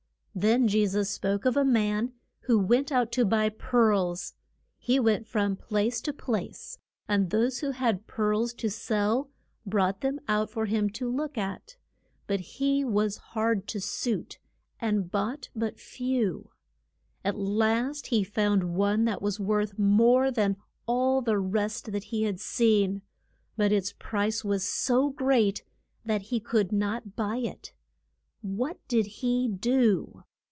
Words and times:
Then 0.33 0.65
Je 0.69 0.87
sus 0.87 1.09
spoke 1.09 1.43
of 1.43 1.57
a 1.57 1.65
man 1.65 2.13
who 2.43 2.57
went 2.57 2.89
out 2.89 3.11
to 3.11 3.25
buy 3.25 3.49
pearls. 3.49 4.33
He 4.77 4.97
went 4.97 5.27
from 5.27 5.57
place 5.57 5.99
to 6.03 6.13
place, 6.13 6.77
and 7.05 7.31
those 7.31 7.59
who 7.59 7.71
had 7.71 8.07
pearls 8.07 8.53
to 8.53 8.69
sell 8.69 9.29
brought 9.65 9.99
them 9.99 10.21
out 10.29 10.49
for 10.49 10.67
him 10.67 10.89
to 10.91 11.11
look 11.11 11.37
at, 11.37 11.75
but 12.27 12.39
he 12.39 12.85
was 12.85 13.17
hard 13.35 13.67
to 13.67 13.81
suit, 13.81 14.39
and 14.79 15.11
bought 15.11 15.49
but 15.53 15.77
few. 15.77 16.51
At 17.25 17.37
last 17.37 18.07
he 18.07 18.23
found 18.23 18.73
one 18.73 19.03
that 19.03 19.21
was 19.21 19.37
worth 19.37 19.77
more 19.77 20.31
than 20.31 20.55
all 20.87 21.21
the 21.21 21.37
rest 21.39 21.91
that 21.91 22.05
he 22.05 22.23
had 22.23 22.39
seen. 22.39 23.01
But 23.57 23.73
its 23.73 23.91
price 23.99 24.45
was 24.45 24.65
so 24.65 25.09
great 25.09 25.65
that 26.05 26.21
he 26.21 26.39
could 26.39 26.71
not 26.71 27.17
buy 27.17 27.35
it. 27.35 27.73
What 28.43 28.79
did 28.87 29.05
he 29.05 29.47
do? 29.47 30.23